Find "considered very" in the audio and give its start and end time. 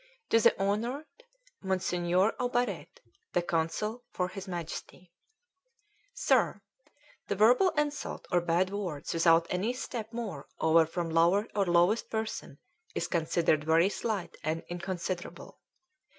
13.07-13.89